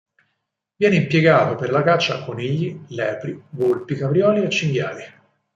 Viene 0.77 0.95
impiegato 0.95 1.53
per 1.53 1.69
la 1.69 1.83
caccia 1.83 2.15
a 2.15 2.25
conigli, 2.25 2.85
lepri, 2.87 3.39
volpi, 3.51 3.93
caprioli 3.93 4.41
e 4.41 4.49
cinghiali. 4.49 5.03